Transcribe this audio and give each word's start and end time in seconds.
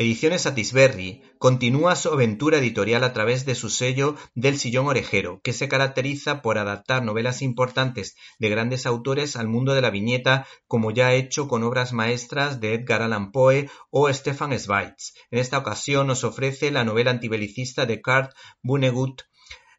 Ediciones 0.00 0.42
Satisberry 0.42 1.22
continúa 1.38 1.96
su 1.96 2.10
aventura 2.10 2.58
editorial 2.58 3.02
a 3.02 3.12
través 3.12 3.44
de 3.44 3.56
su 3.56 3.68
sello 3.68 4.14
del 4.36 4.56
sillón 4.56 4.86
orejero, 4.86 5.40
que 5.42 5.52
se 5.52 5.66
caracteriza 5.66 6.40
por 6.40 6.56
adaptar 6.56 7.02
novelas 7.02 7.42
importantes 7.42 8.14
de 8.38 8.48
grandes 8.48 8.86
autores 8.86 9.34
al 9.34 9.48
mundo 9.48 9.74
de 9.74 9.82
la 9.82 9.90
viñeta, 9.90 10.46
como 10.68 10.92
ya 10.92 11.08
ha 11.08 11.14
hecho 11.14 11.48
con 11.48 11.64
obras 11.64 11.92
maestras 11.92 12.60
de 12.60 12.74
Edgar 12.74 13.02
Allan 13.02 13.32
Poe 13.32 13.68
o 13.90 14.08
Stefan 14.12 14.56
Zweig. 14.56 14.94
En 15.32 15.40
esta 15.40 15.58
ocasión 15.58 16.06
nos 16.06 16.22
ofrece 16.22 16.70
la 16.70 16.84
novela 16.84 17.10
antibelicista 17.10 17.84
de 17.84 18.00
Kurt 18.00 18.30
Vonnegut, 18.62 19.22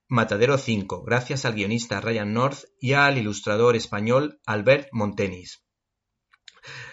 Matadero 0.10 0.58
5, 0.58 1.02
gracias 1.06 1.46
al 1.46 1.54
guionista 1.54 2.02
Ryan 2.02 2.34
North 2.34 2.66
y 2.82 2.92
al 2.92 3.18
ilustrador 3.18 3.78
español 3.78 4.42
Albert 4.46 4.90
Montenis. 4.92 5.64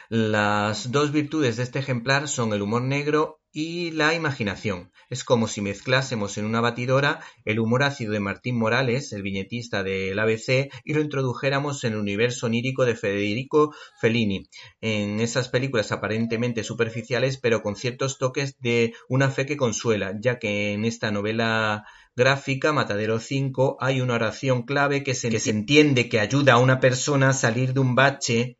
Las 0.08 0.92
dos 0.92 1.12
virtudes 1.12 1.56
de 1.56 1.64
este 1.64 1.78
ejemplar 1.80 2.28
son 2.28 2.52
el 2.52 2.62
humor 2.62 2.82
negro 2.82 3.40
y 3.56 3.90
la 3.92 4.12
imaginación. 4.12 4.92
Es 5.08 5.24
como 5.24 5.48
si 5.48 5.62
mezclásemos 5.62 6.36
en 6.36 6.44
una 6.44 6.60
batidora 6.60 7.20
el 7.46 7.58
humor 7.58 7.84
ácido 7.84 8.12
de 8.12 8.20
Martín 8.20 8.58
Morales, 8.58 9.14
el 9.14 9.22
viñetista 9.22 9.82
del 9.82 10.18
ABC, 10.18 10.70
y 10.84 10.92
lo 10.92 11.00
introdujéramos 11.00 11.82
en 11.84 11.94
el 11.94 11.98
universo 11.98 12.46
onírico 12.46 12.84
de 12.84 12.96
Federico 12.96 13.74
Fellini, 13.98 14.46
en 14.82 15.20
esas 15.20 15.48
películas 15.48 15.90
aparentemente 15.90 16.64
superficiales, 16.64 17.38
pero 17.38 17.62
con 17.62 17.76
ciertos 17.76 18.18
toques 18.18 18.58
de 18.58 18.92
una 19.08 19.30
fe 19.30 19.46
que 19.46 19.56
consuela, 19.56 20.12
ya 20.20 20.38
que 20.38 20.74
en 20.74 20.84
esta 20.84 21.10
novela 21.10 21.84
gráfica 22.14 22.74
Matadero 22.74 23.20
5 23.20 23.78
hay 23.80 24.02
una 24.02 24.14
oración 24.16 24.64
clave 24.64 25.02
que 25.02 25.14
se, 25.14 25.30
que 25.30 25.38
se 25.38 25.50
entiende 25.50 26.10
que 26.10 26.20
ayuda 26.20 26.54
a 26.54 26.58
una 26.58 26.78
persona 26.78 27.30
a 27.30 27.32
salir 27.32 27.72
de 27.72 27.80
un 27.80 27.94
bache 27.94 28.55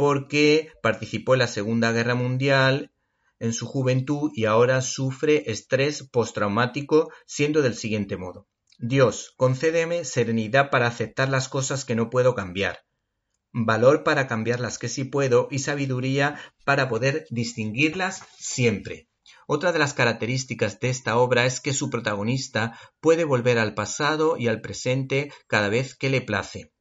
porque 0.00 0.72
participó 0.82 1.34
en 1.34 1.40
la 1.40 1.46
Segunda 1.46 1.92
Guerra 1.92 2.14
Mundial 2.14 2.90
en 3.38 3.52
su 3.52 3.66
juventud 3.66 4.32
y 4.34 4.46
ahora 4.46 4.80
sufre 4.80 5.50
estrés 5.50 6.08
postraumático, 6.10 7.12
siendo 7.26 7.60
del 7.60 7.74
siguiente 7.74 8.16
modo. 8.16 8.48
Dios, 8.78 9.34
concédeme 9.36 10.06
serenidad 10.06 10.70
para 10.70 10.86
aceptar 10.86 11.28
las 11.28 11.50
cosas 11.50 11.84
que 11.84 11.96
no 11.96 12.08
puedo 12.08 12.34
cambiar, 12.34 12.80
valor 13.52 14.02
para 14.02 14.26
cambiar 14.26 14.60
las 14.60 14.78
que 14.78 14.88
sí 14.88 15.04
puedo 15.04 15.48
y 15.50 15.58
sabiduría 15.58 16.40
para 16.64 16.88
poder 16.88 17.26
distinguirlas 17.28 18.22
siempre. 18.38 19.10
Otra 19.46 19.70
de 19.70 19.80
las 19.80 19.92
características 19.92 20.80
de 20.80 20.88
esta 20.88 21.18
obra 21.18 21.44
es 21.44 21.60
que 21.60 21.74
su 21.74 21.90
protagonista 21.90 22.72
puede 23.00 23.24
volver 23.24 23.58
al 23.58 23.74
pasado 23.74 24.38
y 24.38 24.48
al 24.48 24.62
presente 24.62 25.30
cada 25.46 25.68
vez 25.68 25.94
que 25.94 26.08
le 26.08 26.22
place 26.22 26.72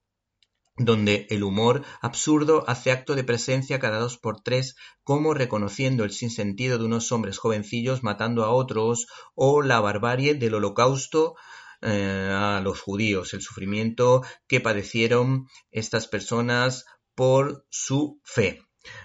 donde 0.80 1.28
el 1.30 1.44
humor 1.44 1.84
absurdo 2.02 2.64
hace 2.68 2.92
acto 2.92 3.14
de 3.14 3.24
presencia 3.24 3.80
cada 3.80 4.00
dos 4.00 4.18
por 4.18 4.42
tres, 4.42 4.76
como 5.04 5.34
reconociendo 5.34 6.06
el 6.06 6.12
sinsentido 6.12 6.78
de 6.78 6.86
unos 6.86 7.12
hombres 7.12 7.38
jovencillos 7.38 8.02
matando 8.02 8.44
a 8.46 8.50
otros, 8.50 9.08
o 9.36 9.62
la 9.62 9.82
barbarie 9.82 10.34
del 10.36 10.56
holocausto 10.56 11.36
eh, 11.82 12.30
a 12.34 12.62
los 12.62 12.82
judíos, 12.82 13.34
el 13.34 13.42
sufrimiento 13.42 14.24
que 14.48 14.62
padecieron 14.62 15.48
estas 15.70 16.08
personas 16.08 16.86
por 17.14 17.66
su 17.70 18.22
fe. 18.24 18.62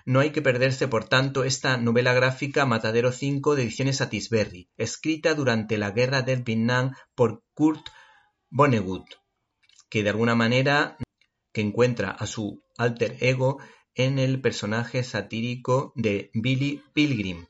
No 0.06 0.20
hay 0.20 0.30
que 0.30 0.42
perderse, 0.42 0.86
por 0.86 1.04
tanto, 1.08 1.42
esta 1.42 1.76
novela 1.76 2.14
gráfica 2.14 2.64
Matadero 2.64 3.10
5 3.10 3.56
de 3.56 3.62
ediciones 3.62 3.96
Satisberry, 3.96 4.70
escrita 4.76 5.34
durante 5.34 5.78
la 5.78 5.90
guerra 5.90 6.22
del 6.22 6.44
Vietnam 6.44 6.94
por 7.16 7.42
Kurt 7.54 7.88
Vonnegut, 8.50 9.04
que 9.88 10.04
de 10.04 10.10
alguna 10.10 10.36
manera 10.36 10.96
que 11.54 11.62
encuentra 11.62 12.10
a 12.10 12.26
su 12.26 12.62
alter 12.76 13.16
ego 13.20 13.58
en 13.94 14.18
el 14.18 14.40
personaje 14.42 15.04
satírico 15.04 15.92
de 15.94 16.30
Billy 16.34 16.82
Pilgrim. 16.92 17.46